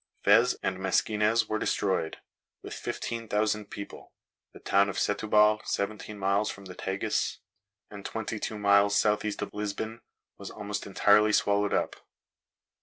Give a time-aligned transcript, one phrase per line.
[0.23, 2.17] Fez and Mesquinez were destroyed,
[2.63, 4.11] with fifteen thousand people.
[4.51, 7.37] The town of Setubal, seventeen miles from the Tagus
[7.91, 10.01] and twenty two miles southeast of Lisbon,
[10.39, 11.97] was almost entirely swallowed up.